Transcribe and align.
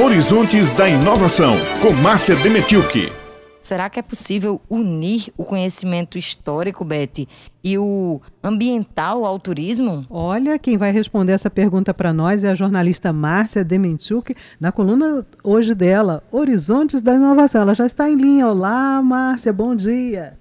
Horizontes 0.00 0.72
da 0.74 0.88
Inovação, 0.88 1.56
com 1.82 1.92
Márcia 1.92 2.36
Demetilke. 2.36 3.12
Será 3.60 3.90
que 3.90 3.98
é 3.98 4.02
possível 4.02 4.62
unir 4.70 5.32
o 5.36 5.44
conhecimento 5.44 6.16
histórico, 6.16 6.84
Beth, 6.84 7.26
e 7.64 7.76
o 7.76 8.22
ambiental 8.40 9.24
ao 9.24 9.40
turismo? 9.40 10.06
Olha, 10.08 10.56
quem 10.56 10.78
vai 10.78 10.92
responder 10.92 11.32
essa 11.32 11.50
pergunta 11.50 11.92
para 11.92 12.12
nós 12.12 12.44
é 12.44 12.50
a 12.50 12.54
jornalista 12.54 13.12
Márcia 13.12 13.64
Demenchuk, 13.64 14.36
na 14.60 14.70
coluna 14.70 15.26
hoje 15.42 15.74
dela, 15.74 16.22
Horizontes 16.30 17.02
da 17.02 17.14
Inovação. 17.14 17.62
Ela 17.62 17.74
já 17.74 17.84
está 17.84 18.08
em 18.08 18.14
linha. 18.14 18.46
Olá, 18.46 19.02
Márcia, 19.02 19.52
bom 19.52 19.74
dia. 19.74 20.38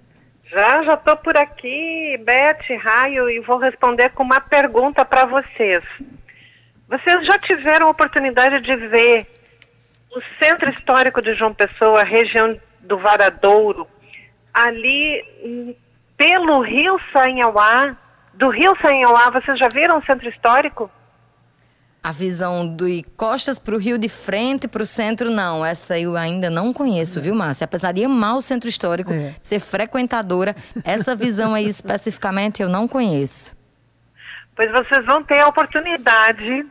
Já, 0.52 0.84
já 0.84 0.94
estou 0.94 1.18
por 1.18 1.36
aqui, 1.36 2.16
Beth, 2.24 2.78
Raio, 2.80 3.28
e 3.28 3.40
vou 3.40 3.58
responder 3.58 4.10
com 4.10 4.22
uma 4.22 4.40
pergunta 4.40 5.04
para 5.04 5.26
vocês. 5.26 5.84
Vocês 6.88 7.26
já 7.26 7.40
tiveram 7.40 7.88
a 7.88 7.90
oportunidade 7.90 8.62
de 8.62 8.76
ver 8.76 9.28
o 10.12 10.22
Centro 10.44 10.70
Histórico 10.70 11.22
de 11.22 11.34
João 11.34 11.54
Pessoa, 11.54 12.04
região 12.04 12.60
do 12.82 12.98
Varadouro, 12.98 13.88
ali 14.54 15.24
hum, 15.44 15.76
pelo 16.16 16.62
Rio 16.62 17.00
Sanhauá, 17.12 17.96
do 18.34 18.50
Rio 18.50 18.76
Sanhauá, 18.82 19.30
vocês 19.30 19.60
já 19.60 19.68
viram 19.68 19.98
o 19.98 20.06
Centro 20.06 20.28
Histórico? 20.30 20.90
A 22.02 22.12
visão 22.12 22.66
do 22.66 22.86
Costas 23.18 23.60
para 23.60 23.76
o 23.76 23.78
Rio 23.78 23.98
de 23.98 24.08
frente 24.08 24.68
para 24.68 24.82
o 24.82 24.86
centro, 24.86 25.30
não. 25.30 25.66
Essa 25.66 26.00
eu 26.00 26.16
ainda 26.16 26.50
não 26.50 26.72
conheço, 26.72 27.20
viu, 27.20 27.36
Márcia? 27.36 27.66
Apesar 27.66 27.92
de 27.92 28.04
amar 28.06 28.38
o 28.38 28.42
centro 28.42 28.70
histórico, 28.70 29.12
é. 29.12 29.36
ser 29.42 29.60
frequentadora, 29.60 30.56
essa 30.86 31.16
visão 31.16 31.54
aí 31.54 31.66
especificamente 31.68 32.62
eu 32.62 32.70
não 32.70 32.88
conheço. 32.88 33.58
Pois 34.56 34.72
vocês 34.72 35.06
vão 35.06 35.22
ter 35.24 35.40
a 35.40 35.48
oportunidade 35.48 36.66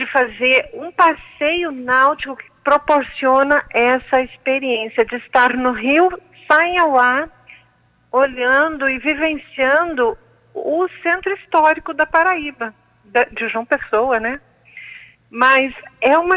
de 0.00 0.06
fazer 0.06 0.70
um 0.72 0.90
passeio 0.90 1.70
náutico 1.70 2.34
que 2.34 2.50
proporciona 2.64 3.62
essa 3.68 4.22
experiência 4.22 5.04
de 5.04 5.16
estar 5.16 5.54
no 5.54 5.72
Rio 5.72 6.10
Sanhauá, 6.50 7.28
olhando 8.10 8.88
e 8.88 8.98
vivenciando 8.98 10.16
o 10.54 10.88
centro 11.02 11.34
histórico 11.34 11.92
da 11.92 12.06
Paraíba, 12.06 12.74
de 13.30 13.48
João 13.48 13.66
Pessoa, 13.66 14.18
né? 14.18 14.40
Mas 15.28 15.74
é 16.00 16.16
uma, 16.16 16.36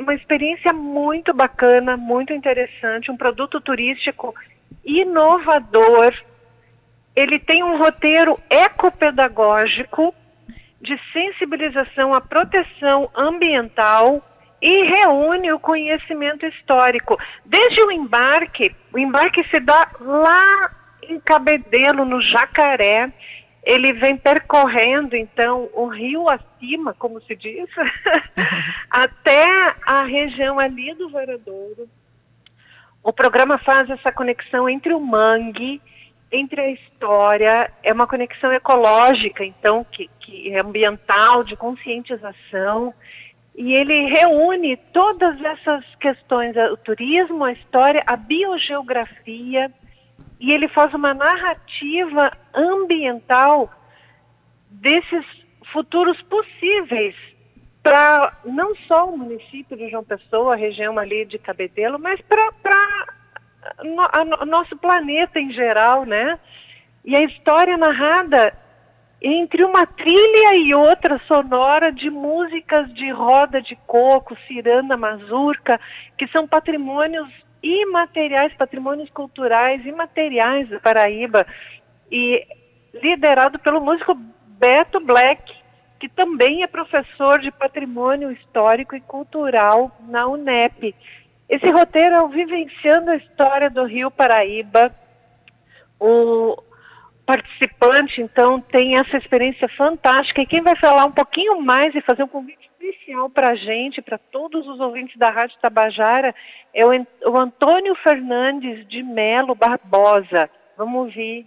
uma 0.00 0.14
experiência 0.14 0.72
muito 0.72 1.32
bacana, 1.32 1.96
muito 1.96 2.32
interessante, 2.32 3.10
um 3.10 3.16
produto 3.16 3.60
turístico 3.60 4.34
inovador. 4.84 6.12
Ele 7.14 7.38
tem 7.38 7.62
um 7.62 7.78
roteiro 7.78 8.38
ecopedagógico 8.50 10.12
de 10.86 10.98
sensibilização 11.12 12.14
à 12.14 12.20
proteção 12.20 13.10
ambiental 13.14 14.24
e 14.62 14.84
reúne 14.84 15.52
o 15.52 15.58
conhecimento 15.58 16.46
histórico. 16.46 17.18
Desde 17.44 17.82
o 17.82 17.90
embarque, 17.90 18.74
o 18.92 18.98
embarque 18.98 19.42
se 19.48 19.58
dá 19.58 19.90
lá 20.00 20.70
em 21.02 21.18
Cabedelo, 21.18 22.04
no 22.04 22.20
Jacaré. 22.20 23.12
Ele 23.64 23.92
vem 23.92 24.16
percorrendo, 24.16 25.16
então, 25.16 25.68
o 25.72 25.88
rio 25.88 26.28
acima, 26.28 26.94
como 26.94 27.20
se 27.22 27.34
diz, 27.34 27.68
até 28.88 29.74
a 29.84 30.04
região 30.04 30.60
ali 30.60 30.94
do 30.94 31.10
Varadouro. 31.10 31.88
O 33.02 33.12
programa 33.12 33.58
faz 33.58 33.90
essa 33.90 34.12
conexão 34.12 34.68
entre 34.68 34.94
o 34.94 35.00
mangue 35.00 35.82
entre 36.30 36.60
a 36.60 36.70
história, 36.70 37.70
é 37.82 37.92
uma 37.92 38.06
conexão 38.06 38.52
ecológica, 38.52 39.44
então, 39.44 39.84
que, 39.84 40.10
que 40.20 40.52
é 40.52 40.60
ambiental, 40.60 41.44
de 41.44 41.56
conscientização, 41.56 42.92
e 43.54 43.74
ele 43.74 44.06
reúne 44.06 44.76
todas 44.92 45.40
essas 45.42 45.84
questões, 45.96 46.54
o 46.56 46.76
turismo, 46.76 47.44
a 47.44 47.52
história, 47.52 48.02
a 48.06 48.16
biogeografia, 48.16 49.72
e 50.38 50.52
ele 50.52 50.68
faz 50.68 50.92
uma 50.92 51.14
narrativa 51.14 52.30
ambiental 52.54 53.72
desses 54.68 55.24
futuros 55.72 56.20
possíveis 56.22 57.14
para 57.82 58.36
não 58.44 58.74
só 58.88 59.08
o 59.08 59.16
município 59.16 59.76
de 59.76 59.88
João 59.88 60.02
Pessoa, 60.02 60.54
a 60.54 60.56
região 60.56 60.98
ali 60.98 61.24
de 61.24 61.38
Cabedelo, 61.38 61.98
mas 61.98 62.20
para 62.20 62.50
no, 63.86 64.46
nosso 64.46 64.76
planeta 64.76 65.38
em 65.38 65.52
geral, 65.52 66.04
né? 66.04 66.38
E 67.04 67.14
a 67.14 67.22
história 67.22 67.76
narrada 67.76 68.52
entre 69.20 69.64
uma 69.64 69.86
trilha 69.86 70.56
e 70.56 70.74
outra 70.74 71.20
sonora 71.26 71.90
de 71.90 72.10
músicas 72.10 72.92
de 72.92 73.10
roda 73.10 73.62
de 73.62 73.76
coco, 73.86 74.36
ciranda, 74.46 74.96
mazurca, 74.96 75.80
que 76.16 76.28
são 76.28 76.46
patrimônios 76.46 77.28
imateriais, 77.62 78.52
patrimônios 78.54 79.10
culturais 79.10 79.84
imateriais 79.84 80.68
da 80.68 80.78
Paraíba, 80.78 81.46
e 82.10 82.46
liderado 82.94 83.58
pelo 83.58 83.80
músico 83.80 84.14
Beto 84.14 85.00
Black, 85.00 85.52
que 85.98 86.08
também 86.08 86.62
é 86.62 86.66
professor 86.66 87.40
de 87.40 87.50
patrimônio 87.50 88.30
histórico 88.30 88.94
e 88.94 89.00
cultural 89.00 89.90
na 90.08 90.26
UNEP. 90.26 90.94
Esse 91.48 91.70
roteiro 91.70 92.14
é 92.14 92.22
o 92.22 92.28
Vivenciando 92.28 93.10
a 93.10 93.16
História 93.16 93.70
do 93.70 93.84
Rio 93.84 94.10
Paraíba. 94.10 94.94
O 95.98 96.56
participante, 97.24 98.20
então, 98.20 98.60
tem 98.60 98.96
essa 98.96 99.16
experiência 99.16 99.68
fantástica. 99.68 100.40
E 100.40 100.46
quem 100.46 100.62
vai 100.62 100.76
falar 100.76 101.04
um 101.04 101.12
pouquinho 101.12 101.60
mais 101.60 101.94
e 101.94 102.00
fazer 102.00 102.22
um 102.22 102.28
convite 102.28 102.70
especial 102.78 103.28
para 103.28 103.50
a 103.50 103.54
gente, 103.54 104.00
para 104.00 104.18
todos 104.18 104.66
os 104.66 104.78
ouvintes 104.78 105.16
da 105.16 105.30
Rádio 105.30 105.58
Tabajara, 105.60 106.34
é 106.72 106.84
o, 106.86 107.36
Antônio 107.36 107.94
Fernandes 107.96 108.86
de 108.86 109.02
Melo 109.02 109.54
Barbosa. 109.54 110.48
Vamos 110.76 111.06
ouvir. 111.06 111.46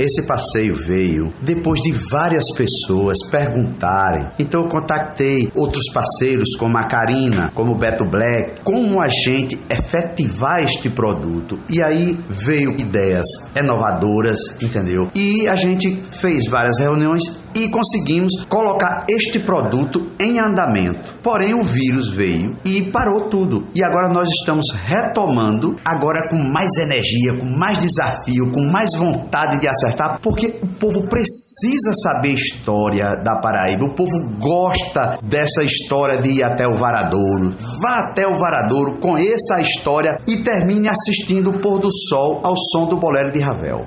Esse 0.00 0.22
passeio 0.22 0.76
veio 0.86 1.30
depois 1.42 1.78
de 1.82 1.92
várias 1.92 2.44
pessoas 2.56 3.18
perguntarem. 3.30 4.28
Então 4.38 4.62
eu 4.62 4.68
contactei 4.68 5.52
outros 5.54 5.92
parceiros 5.92 6.56
como 6.56 6.78
a 6.78 6.84
Karina, 6.84 7.50
como 7.54 7.74
o 7.74 7.78
Beto 7.78 8.06
Black, 8.08 8.62
como 8.64 9.02
a 9.02 9.08
gente 9.08 9.60
efetivar 9.68 10.62
este 10.62 10.88
produto. 10.88 11.58
E 11.68 11.82
aí 11.82 12.18
veio 12.30 12.70
ideias 12.80 13.26
inovadoras, 13.54 14.38
entendeu? 14.62 15.10
E 15.14 15.46
a 15.46 15.54
gente 15.54 15.94
fez 15.96 16.46
várias 16.46 16.78
reuniões 16.78 17.38
e 17.64 17.70
conseguimos 17.70 18.44
colocar 18.48 19.04
este 19.08 19.38
produto 19.38 20.10
em 20.18 20.38
andamento. 20.38 21.18
Porém, 21.22 21.54
o 21.54 21.62
vírus 21.62 22.10
veio 22.10 22.56
e 22.64 22.82
parou 22.90 23.28
tudo. 23.28 23.68
E 23.74 23.84
agora 23.84 24.08
nós 24.08 24.30
estamos 24.30 24.70
retomando, 24.72 25.76
agora 25.84 26.28
com 26.30 26.36
mais 26.36 26.76
energia, 26.78 27.36
com 27.38 27.46
mais 27.46 27.78
desafio, 27.78 28.50
com 28.50 28.64
mais 28.64 28.94
vontade 28.96 29.60
de 29.60 29.68
acertar, 29.68 30.18
porque 30.20 30.58
o 30.62 30.66
povo 30.66 31.06
precisa 31.06 31.92
saber 32.02 32.30
a 32.30 32.34
história 32.34 33.16
da 33.16 33.36
Paraíba. 33.36 33.84
O 33.84 33.94
povo 33.94 34.12
gosta 34.40 35.18
dessa 35.22 35.62
história 35.62 36.18
de 36.20 36.30
ir 36.38 36.42
até 36.42 36.66
o 36.66 36.76
Varadouro. 36.76 37.54
Vá 37.80 37.98
até 37.98 38.26
o 38.26 38.38
Varadouro, 38.38 38.98
conheça 38.98 39.56
a 39.56 39.60
história 39.60 40.18
e 40.26 40.38
termine 40.38 40.88
assistindo 40.88 41.50
o 41.50 41.58
pôr 41.58 41.78
do 41.78 41.90
sol 41.92 42.40
ao 42.42 42.56
som 42.56 42.88
do 42.88 42.96
bolero 42.96 43.30
de 43.30 43.40
Ravel. 43.40 43.86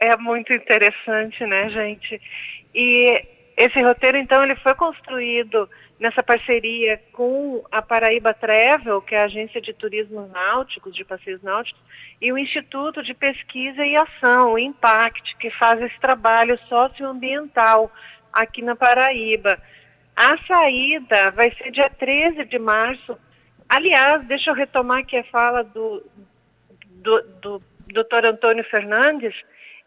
É 0.00 0.16
muito 0.16 0.52
interessante, 0.52 1.46
né, 1.46 1.70
gente? 1.70 2.20
E 2.74 3.24
esse 3.56 3.80
roteiro, 3.80 4.18
então, 4.18 4.42
ele 4.42 4.56
foi 4.56 4.74
construído 4.74 5.68
nessa 5.98 6.22
parceria 6.22 7.00
com 7.12 7.64
a 7.70 7.80
Paraíba 7.80 8.34
Travel, 8.34 9.00
que 9.00 9.14
é 9.14 9.22
a 9.22 9.24
agência 9.24 9.60
de 9.60 9.72
turismo 9.72 10.26
náuticos, 10.26 10.94
de 10.94 11.04
passeios 11.04 11.40
náuticos, 11.40 11.80
e 12.20 12.32
o 12.32 12.38
Instituto 12.38 13.02
de 13.02 13.14
Pesquisa 13.14 13.86
e 13.86 13.94
Ação, 13.94 14.52
o 14.52 14.58
IMPACT, 14.58 15.36
que 15.36 15.50
faz 15.50 15.80
esse 15.80 15.98
trabalho 16.00 16.58
socioambiental 16.68 17.92
aqui 18.32 18.60
na 18.60 18.74
Paraíba. 18.74 19.60
A 20.16 20.36
saída 20.46 21.30
vai 21.30 21.52
ser 21.52 21.70
dia 21.70 21.88
13 21.88 22.44
de 22.44 22.58
março. 22.58 23.16
Aliás, 23.68 24.24
deixa 24.26 24.50
eu 24.50 24.54
retomar 24.54 24.98
aqui 24.98 25.16
a 25.16 25.24
fala 25.24 25.62
do, 25.62 26.04
do, 26.80 27.22
do 27.40 27.62
Dr. 27.86 28.26
Antônio 28.26 28.64
Fernandes, 28.64 29.34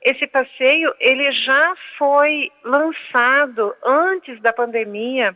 esse 0.02 0.28
passeio 0.28 0.94
ele 1.00 1.32
já 1.32 1.76
foi 1.98 2.52
lançado 2.64 3.76
antes 3.84 4.40
da 4.42 4.54
pandemia. 4.54 5.36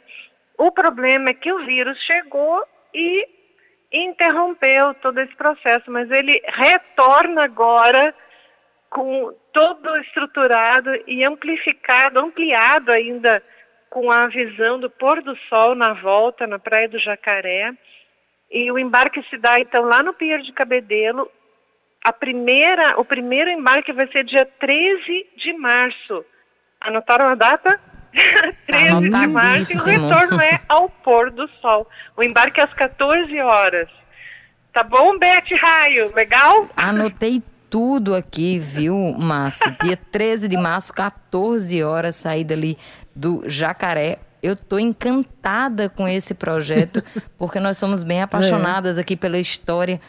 O 0.57 0.71
problema 0.71 1.29
é 1.29 1.33
que 1.33 1.51
o 1.51 1.65
vírus 1.65 1.97
chegou 2.03 2.65
e 2.93 3.27
interrompeu 3.91 4.93
todo 4.95 5.19
esse 5.19 5.35
processo, 5.35 5.91
mas 5.91 6.09
ele 6.09 6.41
retorna 6.45 7.43
agora 7.43 8.13
com 8.89 9.33
todo 9.51 9.97
estruturado 10.01 10.91
e 11.07 11.23
amplificado, 11.23 12.19
ampliado 12.19 12.91
ainda 12.91 13.43
com 13.89 14.09
a 14.11 14.27
visão 14.27 14.79
do 14.79 14.89
pôr 14.89 15.21
do 15.21 15.35
sol 15.49 15.75
na 15.75 15.93
volta 15.93 16.47
na 16.47 16.59
Praia 16.59 16.87
do 16.87 16.97
Jacaré. 16.97 17.73
E 18.49 18.71
o 18.71 18.77
embarque 18.77 19.23
se 19.29 19.37
dá 19.37 19.59
então 19.59 19.83
lá 19.83 20.03
no 20.03 20.13
Pier 20.13 20.41
de 20.41 20.51
Cabedelo, 20.51 21.29
a 22.03 22.11
primeira, 22.11 22.99
o 22.99 23.05
primeiro 23.05 23.49
embarque 23.49 23.93
vai 23.93 24.07
ser 24.11 24.23
dia 24.23 24.47
13 24.59 25.27
de 25.37 25.53
março. 25.53 26.25
Anotaram 26.79 27.27
a 27.27 27.35
data? 27.35 27.79
13 28.65 29.09
de 29.09 29.27
março 29.27 29.71
e 29.71 29.77
o 29.77 29.83
retorno 29.83 30.41
é 30.41 30.59
ao 30.67 30.89
pôr 30.89 31.31
do 31.31 31.47
sol. 31.61 31.87
O 32.17 32.23
embarque 32.23 32.59
é 32.59 32.63
às 32.63 32.73
14 32.73 33.39
horas. 33.39 33.87
Tá 34.73 34.83
bom, 34.83 35.17
Beth 35.17 35.55
Raio? 35.59 36.13
Legal? 36.15 36.67
Anotei 36.75 37.43
tudo 37.69 38.15
aqui, 38.15 38.57
viu, 38.57 38.95
Márcia? 39.17 39.75
Dia 39.81 39.95
13 40.11 40.47
de 40.47 40.57
março, 40.57 40.93
14 40.93 41.83
horas, 41.83 42.15
saída 42.15 42.53
ali 42.53 42.77
do 43.15 43.43
Jacaré. 43.47 44.19
Eu 44.41 44.53
estou 44.53 44.79
encantada 44.79 45.87
com 45.87 46.07
esse 46.07 46.33
projeto, 46.33 47.03
porque 47.37 47.59
nós 47.59 47.77
somos 47.77 48.03
bem 48.03 48.21
apaixonadas 48.21 48.97
aqui 48.97 49.15
pela 49.15 49.37
história 49.37 50.01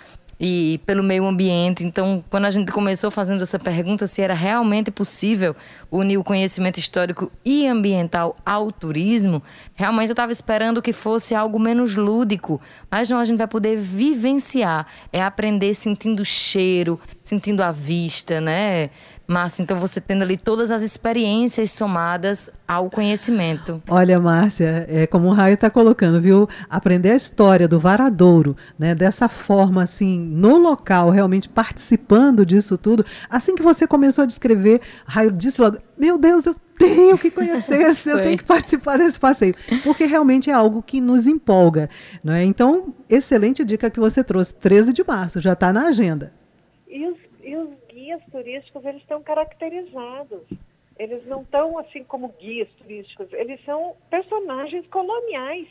e 0.44 0.80
pelo 0.84 1.04
meio 1.04 1.24
ambiente. 1.24 1.84
Então, 1.84 2.24
quando 2.28 2.46
a 2.46 2.50
gente 2.50 2.72
começou 2.72 3.12
fazendo 3.12 3.44
essa 3.44 3.60
pergunta 3.60 4.08
se 4.08 4.20
era 4.20 4.34
realmente 4.34 4.90
possível 4.90 5.54
unir 5.88 6.18
o 6.18 6.24
conhecimento 6.24 6.80
histórico 6.80 7.30
e 7.44 7.64
ambiental 7.68 8.34
ao 8.44 8.72
turismo, 8.72 9.40
realmente 9.76 10.08
eu 10.08 10.14
estava 10.14 10.32
esperando 10.32 10.82
que 10.82 10.92
fosse 10.92 11.32
algo 11.32 11.60
menos 11.60 11.94
lúdico, 11.94 12.60
mas 12.90 13.08
não, 13.08 13.20
a 13.20 13.24
gente 13.24 13.38
vai 13.38 13.46
poder 13.46 13.76
vivenciar, 13.78 14.84
é 15.12 15.22
aprender 15.22 15.74
sentindo 15.74 16.24
cheiro, 16.24 16.98
sentindo 17.22 17.62
a 17.62 17.70
vista, 17.70 18.40
né? 18.40 18.90
Márcia, 19.32 19.62
então 19.62 19.78
você 19.80 20.00
tendo 20.00 20.22
ali 20.22 20.36
todas 20.36 20.70
as 20.70 20.82
experiências 20.82 21.70
somadas 21.70 22.50
ao 22.68 22.90
conhecimento. 22.90 23.82
Olha, 23.88 24.20
Márcia, 24.20 24.86
é 24.88 25.06
como 25.06 25.28
o 25.28 25.32
Raio 25.32 25.54
está 25.54 25.70
colocando, 25.70 26.20
viu? 26.20 26.48
Aprender 26.68 27.10
a 27.10 27.16
história 27.16 27.66
do 27.66 27.80
varadouro, 27.80 28.56
né? 28.78 28.94
Dessa 28.94 29.28
forma, 29.28 29.82
assim, 29.82 30.20
no 30.20 30.58
local, 30.58 31.10
realmente 31.10 31.48
participando 31.48 32.44
disso 32.44 32.76
tudo. 32.76 33.04
Assim 33.28 33.54
que 33.54 33.62
você 33.62 33.86
começou 33.86 34.22
a 34.22 34.26
descrever, 34.26 34.80
Raio 35.06 35.32
disse 35.32 35.60
logo, 35.60 35.78
meu 35.98 36.18
Deus, 36.18 36.46
eu 36.46 36.54
tenho 36.78 37.16
que 37.16 37.30
conhecer, 37.30 37.94
eu 38.06 38.22
tenho 38.22 38.38
que 38.38 38.44
participar 38.44 38.98
desse 38.98 39.18
passeio, 39.18 39.54
porque 39.82 40.04
realmente 40.04 40.50
é 40.50 40.52
algo 40.52 40.82
que 40.82 41.00
nos 41.00 41.26
empolga, 41.26 41.88
não 42.22 42.32
é? 42.32 42.44
Então, 42.44 42.94
excelente 43.08 43.64
dica 43.64 43.88
que 43.88 44.00
você 44.00 44.24
trouxe, 44.24 44.54
13 44.56 44.92
de 44.92 45.04
março, 45.06 45.40
já 45.40 45.52
está 45.52 45.72
na 45.72 45.86
agenda. 45.86 46.32
E 46.88 47.06
os, 47.06 47.16
e 47.42 47.56
os 47.56 47.68
guias 48.02 48.20
turísticos, 48.30 48.84
eles 48.84 49.00
estão 49.00 49.22
caracterizados. 49.22 50.42
Eles 50.98 51.24
não 51.26 51.42
estão 51.42 51.78
assim 51.78 52.04
como 52.04 52.34
guias 52.40 52.68
turísticos, 52.78 53.32
eles 53.32 53.64
são 53.64 53.96
personagens 54.10 54.86
coloniais. 54.88 55.68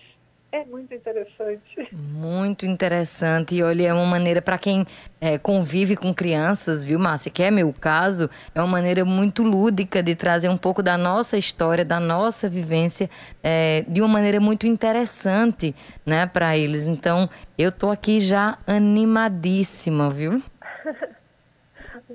É 0.53 0.65
muito 0.65 0.93
interessante. 0.93 1.87
Muito 1.93 2.65
interessante. 2.65 3.55
E 3.55 3.63
olha, 3.63 3.87
é 3.87 3.93
uma 3.93 4.05
maneira 4.05 4.41
para 4.41 4.57
quem 4.57 4.85
é, 5.21 5.37
convive 5.37 5.95
com 5.95 6.13
crianças, 6.13 6.83
viu, 6.83 6.99
Márcia? 6.99 7.31
Que 7.31 7.43
é 7.43 7.49
meu 7.49 7.71
caso, 7.71 8.29
é 8.53 8.59
uma 8.59 8.67
maneira 8.67 9.05
muito 9.05 9.43
lúdica 9.43 10.03
de 10.03 10.13
trazer 10.13 10.49
um 10.49 10.57
pouco 10.57 10.83
da 10.83 10.97
nossa 10.97 11.37
história, 11.37 11.85
da 11.85 12.01
nossa 12.01 12.49
vivência, 12.49 13.09
é, 13.41 13.85
de 13.87 14.01
uma 14.01 14.09
maneira 14.09 14.41
muito 14.41 14.67
interessante, 14.67 15.73
né, 16.05 16.25
para 16.25 16.57
eles. 16.57 16.85
Então, 16.85 17.29
eu 17.57 17.71
tô 17.71 17.89
aqui 17.89 18.19
já 18.19 18.57
animadíssima, 18.67 20.09
viu? 20.09 20.41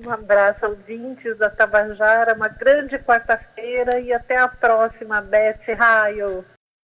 Um 0.05 0.11
abraço 0.11 0.65
aos 0.67 0.77
ouvintes 0.79 1.39
da 1.39 1.49
Tabajara, 1.49 2.35
uma 2.35 2.49
grande 2.49 2.99
quarta-feira 2.99 3.99
e 3.99 4.13
até 4.13 4.37
a 4.37 4.47
próxima, 4.47 5.23
Beth 5.23 5.75
Raio. 5.75 6.45